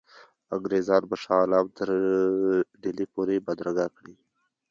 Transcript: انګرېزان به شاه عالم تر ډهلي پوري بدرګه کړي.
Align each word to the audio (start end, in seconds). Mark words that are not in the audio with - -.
انګرېزان 0.55 1.01
به 1.09 1.15
شاه 1.23 1.39
عالم 1.41 1.67
تر 1.77 1.89
ډهلي 2.81 3.05
پوري 3.13 3.37
بدرګه 3.45 3.87
کړي. 3.97 4.15